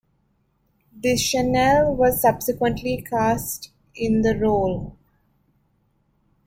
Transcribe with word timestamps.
Deschanel 0.99 1.93
was 1.95 2.23
subsequently 2.23 3.03
cast 3.07 3.69
in 3.93 4.23
the 4.23 4.35
role. 4.35 4.97